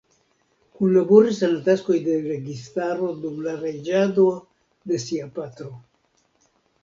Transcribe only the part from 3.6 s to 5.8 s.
reĝado de sia patro.